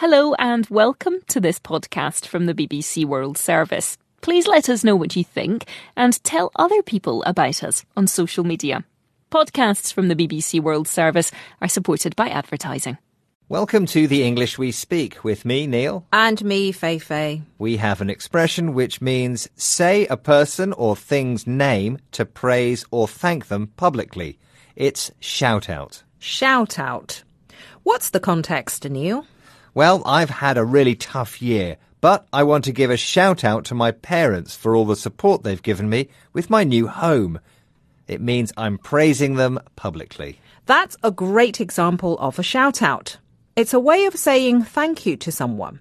[0.00, 3.98] Hello and welcome to this podcast from the BBC World Service.
[4.22, 8.42] Please let us know what you think and tell other people about us on social
[8.42, 8.82] media.
[9.30, 12.96] Podcasts from the BBC World Service are supported by advertising.
[13.50, 16.06] Welcome to the English We Speak with me, Neil.
[16.14, 17.42] And me, Fei Fei.
[17.58, 23.06] We have an expression which means say a person or thing's name to praise or
[23.06, 24.38] thank them publicly.
[24.76, 26.04] It's shout out.
[26.18, 27.22] Shout out.
[27.82, 29.26] What's the context, Neil?
[29.72, 33.64] Well, I've had a really tough year, but I want to give a shout out
[33.66, 37.38] to my parents for all the support they've given me with my new home.
[38.08, 40.40] It means I'm praising them publicly.
[40.66, 43.18] That's a great example of a shout out.
[43.54, 45.80] It's a way of saying thank you to someone.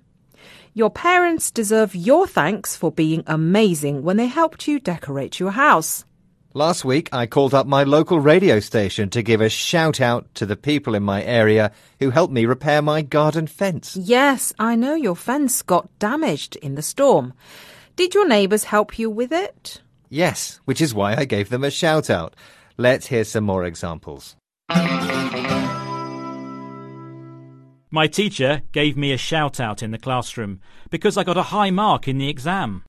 [0.76, 6.06] Your parents deserve your thanks for being amazing when they helped you decorate your house.
[6.60, 10.46] Last week, I called up my local radio station to give a shout out to
[10.46, 13.96] the people in my area who helped me repair my garden fence.
[13.96, 17.32] Yes, I know your fence got damaged in the storm.
[17.96, 19.82] Did your neighbours help you with it?
[20.10, 22.36] Yes, which is why I gave them a shout out.
[22.76, 24.36] Let's hear some more examples.
[27.90, 31.72] My teacher gave me a shout out in the classroom because I got a high
[31.72, 32.84] mark in the exam.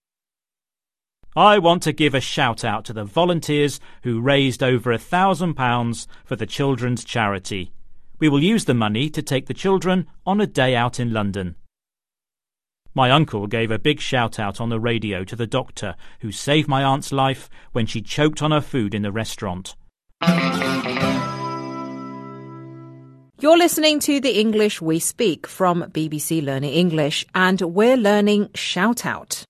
[1.37, 5.55] I want to give a shout out to the volunteers who raised over a thousand
[5.55, 7.73] pounds for the children's charity.
[8.19, 11.55] We will use the money to take the children on a day out in London.
[12.95, 16.67] My uncle gave a big shout out on the radio to the doctor who saved
[16.67, 19.77] my aunt's life when she choked on her food in the restaurant.
[23.41, 29.07] You're listening to the English We Speak from BBC Learning English, and we're learning shout
[29.07, 29.45] out,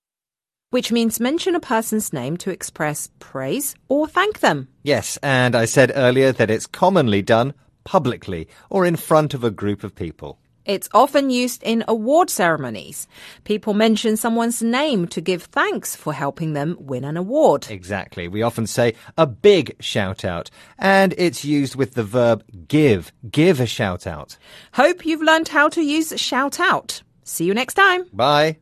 [0.70, 4.68] which means mention a person's name to express praise or thank them.
[4.82, 7.54] Yes, and I said earlier that it's commonly done
[7.84, 10.38] publicly or in front of a group of people.
[10.66, 13.08] It's often used in award ceremonies.
[13.44, 17.66] People mention someone's name to give thanks for helping them win an award.
[17.70, 18.28] Exactly.
[18.28, 23.10] We often say a big shout out, and it's used with the verb give.
[23.28, 24.36] Give a shout out.
[24.74, 27.02] Hope you've learned how to use shout out.
[27.24, 28.04] See you next time.
[28.12, 28.58] Bye.